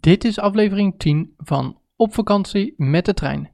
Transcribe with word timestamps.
Dit 0.00 0.24
is 0.24 0.38
aflevering 0.38 0.94
10 0.98 1.34
van 1.36 1.78
Op 1.96 2.14
vakantie 2.14 2.74
met 2.76 3.04
de 3.04 3.14
trein. 3.14 3.50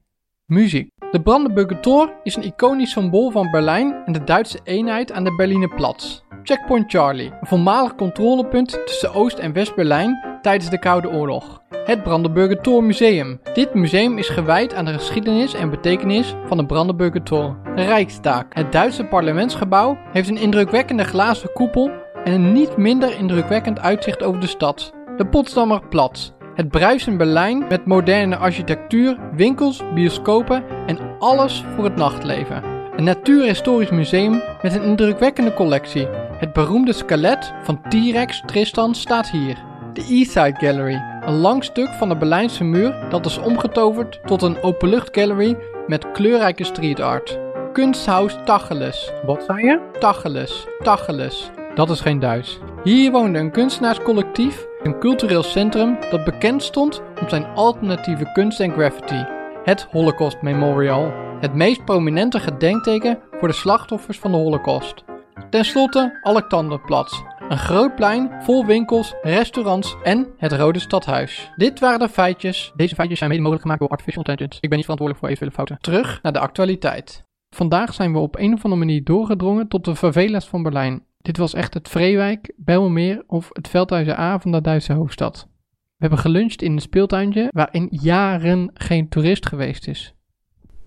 Muziek. 0.46 0.90
De 1.10 1.22
Brandenburger 1.22 1.80
Tor 1.80 2.12
is 2.22 2.36
een 2.36 2.42
iconisch 2.42 2.90
symbool 2.90 3.30
van 3.30 3.50
Berlijn 3.50 4.02
en 4.04 4.12
de 4.12 4.24
Duitse 4.24 4.58
eenheid 4.64 5.12
aan 5.12 5.24
de 5.24 5.34
Berlinerplatz. 5.34 6.20
Checkpoint 6.42 6.90
Charlie, 6.90 7.30
een 7.40 7.46
voormalig 7.46 7.94
controlepunt 7.94 8.86
tussen 8.86 9.14
Oost- 9.14 9.38
en 9.38 9.52
West-Berlijn 9.52 10.38
tijdens 10.42 10.70
de 10.70 10.78
Koude 10.78 11.10
Oorlog. 11.10 11.62
Het 11.84 12.02
Brandenburger 12.02 12.60
Tor 12.60 12.84
Museum. 12.84 13.40
Dit 13.54 13.74
museum 13.74 14.18
is 14.18 14.28
gewijd 14.28 14.74
aan 14.74 14.84
de 14.84 14.92
geschiedenis 14.92 15.54
en 15.54 15.70
betekenis 15.70 16.34
van 16.46 16.56
de 16.56 16.66
Brandenburger 16.66 17.22
Tor. 17.22 17.56
De 17.74 17.82
Rijksdag. 17.82 18.44
Het 18.48 18.72
Duitse 18.72 19.04
parlementsgebouw 19.04 19.98
heeft 20.12 20.28
een 20.28 20.38
indrukwekkende 20.38 21.04
glazen 21.04 21.52
koepel 21.52 21.90
en 22.24 22.32
een 22.32 22.52
niet 22.52 22.76
minder 22.76 23.18
indrukwekkend 23.18 23.80
uitzicht 23.80 24.22
over 24.22 24.40
de 24.40 24.46
stad. 24.46 24.92
De 25.16 25.26
Potsdamer 25.26 25.88
Platz. 25.88 26.30
Het 26.54 26.68
bruisend 26.68 27.18
Berlijn 27.18 27.64
met 27.68 27.86
moderne 27.86 28.36
architectuur, 28.36 29.18
winkels, 29.32 29.82
bioscopen 29.94 30.64
en 30.86 30.98
alles 31.18 31.64
voor 31.74 31.84
het 31.84 31.96
nachtleven. 31.96 32.62
Een 32.96 33.04
natuurhistorisch 33.04 33.90
museum 33.90 34.42
met 34.62 34.74
een 34.74 34.82
indrukwekkende 34.82 35.54
collectie. 35.54 36.06
Het 36.38 36.52
beroemde 36.52 36.92
skelet 36.92 37.52
van 37.62 37.80
T-Rex 37.88 38.42
Tristan 38.46 38.94
staat 38.94 39.30
hier. 39.30 39.58
De 39.92 40.06
Eastside 40.08 40.54
Gallery, 40.58 41.02
een 41.20 41.38
lang 41.38 41.64
stuk 41.64 41.88
van 41.88 42.08
de 42.08 42.16
Berlijnse 42.16 42.64
muur 42.64 43.06
dat 43.10 43.26
is 43.26 43.38
omgetoverd 43.38 44.20
tot 44.24 44.42
een 44.42 44.62
openlucht 44.62 45.18
gallery 45.18 45.56
met 45.86 46.12
kleurrijke 46.12 46.64
street 46.64 47.00
art. 47.00 47.38
Kunsthaus 47.72 48.36
Tacheles. 48.44 49.12
Wat 49.26 49.44
zei 49.46 49.64
je? 49.66 49.80
Tacheles, 49.98 50.66
Tacheles. 50.82 51.50
Dat 51.74 51.90
is 51.90 52.00
geen 52.00 52.18
Duits. 52.18 52.58
Hier 52.84 53.10
woonde 53.10 53.38
een 53.38 53.50
kunstenaarscollectief, 53.50 54.66
een 54.84 54.98
cultureel 54.98 55.42
centrum 55.42 55.96
dat 56.10 56.24
bekend 56.24 56.62
stond 56.62 57.02
om 57.20 57.28
zijn 57.28 57.46
alternatieve 57.46 58.32
kunst 58.32 58.60
en 58.60 58.72
graffiti. 58.72 59.26
Het 59.64 59.86
Holocaust 59.90 60.42
Memorial, 60.42 61.12
het 61.40 61.54
meest 61.54 61.84
prominente 61.84 62.40
gedenkteken 62.40 63.18
voor 63.30 63.48
de 63.48 63.54
slachtoffers 63.54 64.18
van 64.18 64.30
de 64.30 64.36
Holocaust. 64.36 65.04
Ten 65.50 65.64
slotte 65.64 66.18
Alexanderplatz, 66.22 67.22
een 67.48 67.58
groot 67.58 67.94
plein 67.94 68.30
vol 68.42 68.66
winkels, 68.66 69.14
restaurants 69.22 69.96
en 70.02 70.26
het 70.36 70.52
Rode 70.52 70.78
Stadhuis. 70.78 71.50
Dit 71.56 71.80
waren 71.80 71.98
de 71.98 72.08
feitjes. 72.08 72.72
Deze 72.76 72.94
feitjes 72.94 73.18
zijn 73.18 73.30
mede 73.30 73.42
mogelijk 73.42 73.62
gemaakt 73.64 73.82
door 73.82 73.90
Artificial 73.90 74.24
Intelligence. 74.24 74.58
Ik 74.60 74.68
ben 74.68 74.78
niet 74.78 74.86
verantwoordelijk 74.86 75.18
voor 75.18 75.28
eventuele 75.28 75.54
fouten. 75.54 75.78
Terug 75.80 76.22
naar 76.22 76.32
de 76.32 76.38
actualiteit. 76.38 77.24
Vandaag 77.50 77.94
zijn 77.94 78.12
we 78.12 78.18
op 78.18 78.38
een 78.38 78.54
of 78.54 78.64
andere 78.64 78.84
manier 78.84 79.04
doorgedrongen 79.04 79.68
tot 79.68 79.84
de 79.84 79.96
favelas 79.96 80.48
van 80.48 80.62
Berlijn. 80.62 81.02
Dit 81.24 81.36
was 81.36 81.54
echt 81.54 81.74
het 81.74 81.88
Vreewijk, 81.88 82.52
Bijlmermeer 82.56 83.22
of 83.26 83.48
het 83.52 83.68
Veldhuizen 83.68 84.18
A 84.18 84.38
van 84.38 84.52
de 84.52 84.60
Duitse 84.60 84.92
hoofdstad. 84.92 85.48
We 85.70 85.80
hebben 85.96 86.18
geluncht 86.18 86.62
in 86.62 86.72
een 86.72 86.80
speeltuintje 86.80 87.48
waarin 87.50 87.88
jaren 87.90 88.70
geen 88.74 89.08
toerist 89.08 89.46
geweest 89.46 89.86
is. 89.88 90.14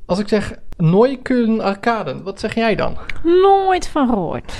Als 0.05 0.19
ik 0.19 0.27
zeg 0.27 0.59
Neukölln 0.77 1.61
Arcaden, 1.61 2.23
wat 2.23 2.39
zeg 2.39 2.55
jij 2.55 2.75
dan? 2.75 2.97
Nooit 3.23 3.87
van 3.87 4.07
gehoord. 4.07 4.53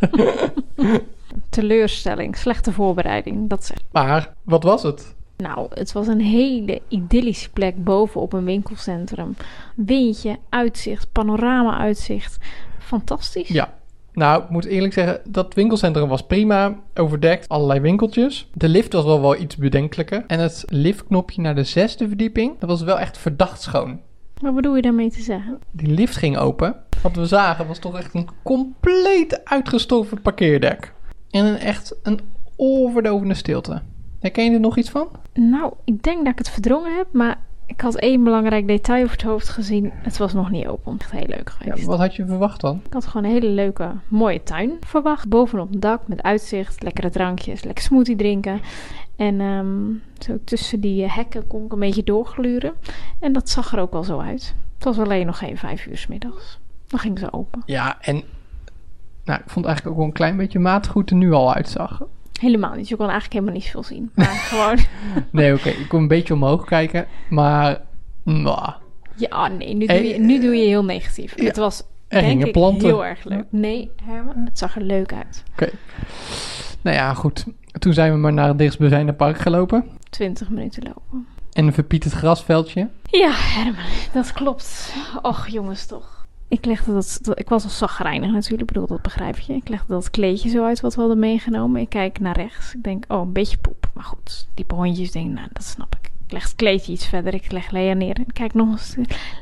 Teleurstelling, 1.50 2.36
slechte 2.36 2.72
voorbereiding, 2.72 3.48
dat 3.48 3.64
zeg. 3.64 3.78
Maar, 3.92 4.34
wat 4.42 4.62
was 4.62 4.82
het? 4.82 5.14
Nou, 5.36 5.66
het 5.74 5.92
was 5.92 6.06
een 6.06 6.20
hele 6.20 6.82
idyllische 6.88 7.50
plek 7.50 7.84
bovenop 7.84 8.32
een 8.32 8.44
winkelcentrum. 8.44 9.36
Windje, 9.76 10.38
uitzicht, 10.48 11.12
panorama-uitzicht. 11.12 12.38
Fantastisch. 12.78 13.48
Ja. 13.48 13.80
Nou, 14.12 14.42
ik 14.42 14.48
moet 14.48 14.64
eerlijk 14.64 14.92
zeggen, 14.92 15.20
dat 15.28 15.54
winkelcentrum 15.54 16.08
was 16.08 16.26
prima, 16.26 16.74
overdekt, 16.94 17.48
allerlei 17.48 17.80
winkeltjes. 17.80 18.48
De 18.54 18.68
lift 18.68 18.92
was 18.92 19.04
wel 19.04 19.20
wel 19.20 19.36
iets 19.36 19.56
bedenkelijker. 19.56 20.24
En 20.26 20.38
het 20.38 20.64
liftknopje 20.68 21.40
naar 21.40 21.54
de 21.54 21.64
zesde 21.64 22.08
verdieping, 22.08 22.58
dat 22.58 22.68
was 22.68 22.82
wel 22.82 22.98
echt 22.98 23.18
verdacht 23.18 23.62
schoon. 23.62 24.00
Wat 24.40 24.54
bedoel 24.54 24.76
je 24.76 24.82
daarmee 24.82 25.10
te 25.10 25.20
zeggen? 25.20 25.58
Die 25.70 25.88
lift 25.94 26.16
ging 26.16 26.36
open. 26.36 26.76
Wat 27.02 27.16
we 27.16 27.26
zagen 27.26 27.66
was 27.66 27.78
toch 27.78 27.98
echt 27.98 28.14
een 28.14 28.28
compleet 28.42 29.44
uitgestoven 29.44 30.22
parkeerdek. 30.22 30.92
En 31.30 31.44
een 31.44 31.58
echt 31.58 31.96
een 32.02 32.20
oorverdovende 32.56 33.34
stilte. 33.34 33.82
Herken 34.20 34.44
je 34.44 34.50
er 34.50 34.60
nog 34.60 34.76
iets 34.76 34.90
van? 34.90 35.08
Nou, 35.34 35.72
ik 35.84 36.02
denk 36.02 36.18
dat 36.18 36.32
ik 36.32 36.38
het 36.38 36.50
verdrongen 36.50 36.96
heb, 36.96 37.06
maar 37.12 37.40
ik 37.74 37.80
had 37.80 37.94
één 37.96 38.24
belangrijk 38.24 38.66
detail 38.66 39.02
over 39.02 39.16
het 39.16 39.22
hoofd 39.26 39.48
gezien. 39.48 39.90
Het 39.94 40.16
was 40.16 40.32
nog 40.32 40.50
niet 40.50 40.66
open. 40.66 40.96
Echt 40.98 41.10
heel 41.10 41.26
leuk 41.26 41.48
Ja, 41.58 41.64
geweest. 41.70 41.86
wat 41.86 41.98
had 41.98 42.16
je 42.16 42.26
verwacht 42.26 42.60
dan? 42.60 42.80
Ik 42.86 42.92
had 42.92 43.06
gewoon 43.06 43.24
een 43.26 43.32
hele 43.32 43.48
leuke, 43.48 43.90
mooie 44.08 44.42
tuin 44.42 44.72
verwacht. 44.86 45.28
Bovenop 45.28 45.72
een 45.72 45.80
dak 45.80 46.00
met 46.08 46.22
uitzicht, 46.22 46.82
lekkere 46.82 47.10
drankjes, 47.10 47.64
lekker 47.64 47.84
smoothie 47.84 48.16
drinken. 48.16 48.60
En 49.16 49.40
ehm, 49.40 49.68
zo 50.18 50.38
tussen 50.44 50.80
die 50.80 51.04
eh, 51.04 51.16
hekken 51.16 51.46
kon 51.46 51.64
ik 51.64 51.72
een 51.72 51.78
beetje 51.78 52.04
doorgluren. 52.04 52.72
En 53.20 53.32
dat 53.32 53.48
zag 53.48 53.72
er 53.72 53.80
ook 53.80 53.92
wel 53.92 54.04
zo 54.04 54.18
uit. 54.18 54.54
Het 54.74 54.84
was 54.84 54.98
alleen 54.98 55.26
nog 55.26 55.38
geen 55.38 55.56
vijf 55.58 55.86
uur 55.86 55.96
's 55.96 56.06
middags. 56.06 56.58
Dan 56.86 56.98
ging 56.98 57.18
ze 57.18 57.32
open. 57.32 57.62
Ja, 57.66 57.96
en 58.00 58.22
nou, 59.24 59.40
ik 59.40 59.50
vond 59.50 59.66
eigenlijk 59.66 59.86
ook 59.86 60.00
wel 60.00 60.06
een 60.10 60.16
klein 60.18 60.36
beetje 60.36 60.58
matig 60.58 60.92
het 60.94 61.10
er 61.10 61.16
nu 61.16 61.32
al 61.32 61.54
uitzag. 61.54 62.02
Helemaal 62.40 62.74
niet. 62.74 62.88
Je 62.88 62.96
kon 62.96 63.04
eigenlijk 63.08 63.32
helemaal 63.34 63.54
niet 63.54 63.70
veel 63.70 63.82
zien. 63.82 64.10
Maar 64.14 64.26
gewoon, 64.50 64.78
Nee, 65.30 65.54
oké, 65.54 65.68
ik 65.68 65.88
kon 65.88 66.00
een 66.02 66.08
beetje 66.08 66.34
omhoog 66.34 66.64
kijken, 66.64 67.06
maar 67.30 67.80
nou, 68.24 68.72
ja, 69.16 69.48
nee, 69.48 69.74
nu 69.74 69.86
doe 69.86 70.08
je, 70.08 70.18
nu 70.18 70.40
doe 70.40 70.54
je 70.56 70.66
heel 70.66 70.84
negatief. 70.84 71.38
Ja, 71.40 71.44
Het 71.44 71.56
was, 71.56 71.82
er 72.08 72.20
denk 72.20 72.44
ik, 72.44 72.52
planten. 72.52 72.86
heel 72.86 73.04
erg 73.04 73.24
leuk. 73.24 73.44
Nee, 73.50 73.90
Herman, 74.04 74.34
het 74.44 74.58
zag 74.58 74.76
er 74.76 74.82
leuk 74.82 75.12
uit. 75.12 75.42
oké. 75.52 75.68
Nou 76.80 76.96
ja, 76.96 77.14
goed. 77.14 77.44
Toen 77.78 77.92
zijn 77.92 78.12
we 78.12 78.18
maar 78.18 78.32
naar 78.32 78.48
het 78.48 78.58
dichtstbijzijnde 78.58 79.12
park 79.12 79.38
gelopen. 79.38 79.84
20 80.10 80.48
minuten 80.50 80.82
lopen. 80.82 81.26
En 81.52 81.66
een 81.66 81.72
verpieterd 81.72 82.12
grasveldje. 82.12 82.88
Ja, 83.10 83.30
Herman, 83.32 83.84
dat 84.12 84.32
klopt. 84.32 84.94
Och, 85.22 85.46
jongens, 85.48 85.86
toch. 85.86 86.21
Ik 86.52 86.64
legde 86.64 86.92
dat, 86.92 87.18
dat- 87.22 87.38
ik 87.38 87.48
was 87.48 87.64
al 87.64 87.70
zagrijnig 87.70 88.30
natuurlijk, 88.32 88.66
bedoel, 88.72 88.86
dat 88.86 89.02
begrijp 89.02 89.38
je. 89.38 89.54
Ik 89.54 89.68
legde 89.68 89.86
dat 89.92 90.10
kleedje 90.10 90.48
zo 90.48 90.64
uit 90.64 90.80
wat 90.80 90.94
we 90.94 91.00
hadden 91.00 91.18
meegenomen. 91.18 91.80
Ik 91.80 91.88
kijk 91.88 92.18
naar 92.20 92.36
rechts. 92.36 92.74
Ik 92.74 92.82
denk, 92.82 93.04
oh, 93.08 93.20
een 93.20 93.32
beetje 93.32 93.58
poep. 93.58 93.90
Maar 93.94 94.04
goed, 94.04 94.48
diepe 94.54 94.74
hondjes, 94.74 95.10
denk 95.10 95.30
nou, 95.32 95.48
dat 95.52 95.64
snap 95.64 95.94
ik. 96.00 96.10
Ik 96.26 96.32
leg 96.32 96.42
het 96.42 96.54
kleedje 96.54 96.92
iets 96.92 97.06
verder, 97.06 97.34
ik 97.34 97.52
leg 97.52 97.70
Lea 97.70 97.92
neer. 97.94 98.16
En 98.16 98.32
kijk 98.32 98.54
nog 98.54 98.70
eens, 98.70 98.94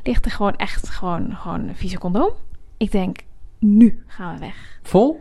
ligt 0.03 0.25
er 0.25 0.31
gewoon 0.31 0.56
echt 0.56 0.88
gewoon, 0.88 1.37
gewoon 1.37 1.69
een 1.69 1.76
vieze 1.76 1.99
condoom. 1.99 2.31
Ik 2.76 2.91
denk, 2.91 3.19
nu 3.59 4.04
gaan 4.06 4.34
we 4.34 4.41
weg. 4.41 4.78
Vol? 4.82 5.20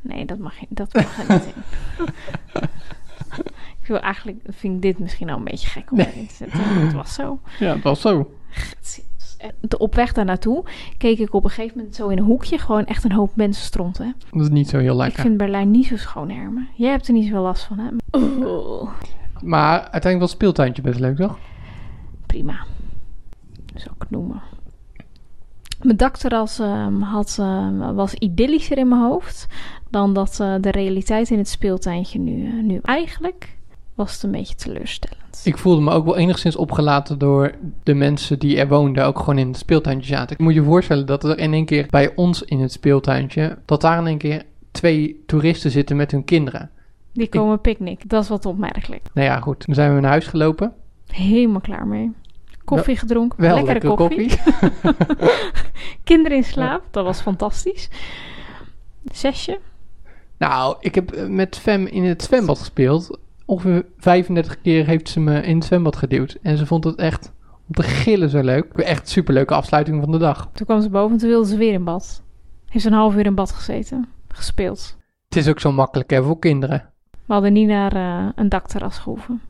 Nee, 0.00 0.24
dat 0.24 0.38
mag, 0.38 0.58
je- 0.60 0.66
dat 0.68 0.92
mag 0.94 1.18
er 1.28 1.32
niet 1.34 1.44
in. 1.44 1.62
ik 3.80 3.86
wil 3.86 4.00
eigenlijk, 4.00 4.38
vind 4.48 4.74
ik 4.74 4.82
dit 4.82 4.98
misschien 4.98 5.30
al 5.30 5.36
een 5.38 5.44
beetje 5.44 5.68
gek 5.68 5.92
om 5.92 5.98
erin 5.98 6.26
te 6.26 6.34
zetten. 6.34 6.58
maar 6.58 6.80
Het 6.84 6.92
was 6.92 7.14
zo. 7.14 7.40
Ja, 7.58 7.72
dat 7.74 7.82
was 7.82 8.00
zo. 8.00 8.34
De- 9.60 9.78
Op 9.78 9.94
weg 9.94 10.12
daar 10.12 10.24
naartoe 10.24 10.64
keek 10.98 11.18
ik 11.18 11.34
op 11.34 11.44
een 11.44 11.50
gegeven 11.50 11.76
moment 11.76 11.94
zo 11.94 12.08
in 12.08 12.18
een 12.18 12.24
hoekje 12.24 12.58
gewoon 12.58 12.84
echt 12.84 13.04
een 13.04 13.12
hoop 13.12 13.30
mensen 13.36 13.64
stronten. 13.64 14.14
Dat 14.32 14.42
is 14.42 14.48
niet 14.48 14.68
zo 14.68 14.78
heel 14.78 14.92
Ik 14.92 14.98
lekker. 15.00 15.22
vind 15.22 15.36
Berlijn 15.36 15.70
niet 15.70 15.86
zo 15.86 15.96
schoon, 15.96 16.30
Hermen. 16.30 16.68
Jij 16.76 16.90
hebt 16.90 17.06
er 17.06 17.12
niet 17.14 17.24
zoveel 17.24 17.42
last 17.42 17.64
van, 17.64 17.78
hè? 17.78 17.88
Oh, 18.46 18.90
Maar 19.42 19.78
uiteindelijk 19.78 20.20
was 20.20 20.30
het 20.30 20.40
speeltuintje 20.40 20.82
best 20.82 21.00
leuk, 21.00 21.16
toch? 21.16 21.38
prima. 22.26 22.64
Zou 23.74 23.94
ik 23.94 24.00
het 24.02 24.10
noemen. 24.10 24.42
Mijn 25.82 25.96
dakterras 25.96 26.58
ehm, 26.58 27.00
had, 27.00 27.36
ehm, 27.40 27.94
was 27.94 28.14
idyllischer 28.14 28.78
in 28.78 28.88
mijn 28.88 29.00
hoofd 29.00 29.46
dan 29.90 30.14
dat 30.14 30.40
eh, 30.40 30.54
de 30.60 30.70
realiteit 30.70 31.30
in 31.30 31.38
het 31.38 31.48
speeltuintje 31.48 32.18
nu, 32.18 32.46
eh, 32.46 32.62
nu. 32.62 32.78
Eigenlijk 32.82 33.56
was 33.94 34.12
het 34.12 34.22
een 34.22 34.30
beetje 34.30 34.54
teleurstellend. 34.54 35.40
Ik 35.44 35.58
voelde 35.58 35.82
me 35.82 35.90
ook 35.90 36.04
wel 36.04 36.16
enigszins 36.16 36.56
opgelaten 36.56 37.18
door 37.18 37.54
de 37.82 37.94
mensen 37.94 38.38
die 38.38 38.58
er 38.58 38.68
woonden, 38.68 39.06
ook 39.06 39.18
gewoon 39.18 39.38
in 39.38 39.48
het 39.48 39.56
speeltuintje 39.56 40.14
zaten. 40.14 40.36
Ik 40.36 40.42
moet 40.42 40.54
je 40.54 40.62
voorstellen 40.62 41.06
dat 41.06 41.24
er 41.24 41.38
in 41.38 41.52
één 41.52 41.64
keer 41.64 41.86
bij 41.90 42.12
ons 42.14 42.42
in 42.42 42.60
het 42.60 42.72
speeltuintje, 42.72 43.58
dat 43.64 43.80
daar 43.80 43.98
in 43.98 44.06
één 44.06 44.18
keer 44.18 44.44
twee 44.70 45.22
toeristen 45.26 45.70
zitten 45.70 45.96
met 45.96 46.10
hun 46.10 46.24
kinderen. 46.24 46.70
Die 47.12 47.28
komen 47.28 47.60
picknick. 47.60 48.08
Dat 48.08 48.22
is 48.22 48.28
wat 48.28 48.46
opmerkelijk. 48.46 49.02
Nou 49.12 49.26
ja, 49.28 49.40
goed. 49.40 49.66
Dan 49.66 49.74
zijn 49.74 49.94
we 49.94 50.00
naar 50.00 50.10
huis 50.10 50.26
gelopen. 50.26 50.72
Helemaal 51.06 51.60
klaar 51.60 51.86
mee. 51.86 52.12
Koffie 52.64 52.96
gedronken. 52.96 53.40
Wel 53.40 53.64
lekkere 53.64 53.72
lekkere 53.72 53.94
koffie. 53.94 54.38
koffie. 54.44 54.94
Kinderen 56.04 56.36
in 56.36 56.44
slaap. 56.44 56.82
Dat 56.90 57.04
was 57.04 57.20
fantastisch. 57.20 57.88
Zesje. 59.12 59.58
Nou, 60.38 60.76
ik 60.80 60.94
heb 60.94 61.28
met 61.28 61.58
Fem 61.58 61.86
in 61.86 62.04
het 62.04 62.22
zwembad 62.22 62.58
gespeeld. 62.58 63.18
Ongeveer 63.44 63.86
35 63.98 64.60
keer 64.60 64.86
heeft 64.86 65.08
ze 65.08 65.20
me 65.20 65.42
in 65.42 65.56
het 65.56 65.64
zwembad 65.64 65.96
geduwd. 65.96 66.38
En 66.42 66.56
ze 66.56 66.66
vond 66.66 66.84
het 66.84 66.96
echt 66.96 67.32
om 67.68 67.74
te 67.74 67.82
gillen 67.82 68.28
zo 68.30 68.40
leuk. 68.40 68.72
Echt 68.72 69.08
superleuke 69.08 69.54
afsluiting 69.54 70.00
van 70.00 70.12
de 70.12 70.18
dag. 70.18 70.50
Toen 70.52 70.66
kwam 70.66 70.80
ze 70.80 70.90
boven 70.90 71.12
en 71.12 71.18
toen 71.18 71.28
wilde 71.28 71.48
ze 71.48 71.56
weer 71.56 71.72
in 71.72 71.84
bad. 71.84 72.22
Heeft 72.68 72.84
een 72.84 72.92
half 72.92 73.14
uur 73.14 73.26
in 73.26 73.34
bad 73.34 73.52
gezeten. 73.52 74.08
Gespeeld. 74.28 74.96
Het 75.28 75.36
is 75.36 75.48
ook 75.48 75.60
zo 75.60 75.72
makkelijk 75.72 76.10
hè, 76.10 76.22
voor 76.22 76.38
kinderen. 76.38 76.90
We 77.10 77.32
hadden 77.32 77.52
niet 77.52 77.68
naar 77.68 77.92
eh, 77.96 78.28
een 78.34 78.48
dakterras 78.48 78.98
gehoeven. 78.98 79.40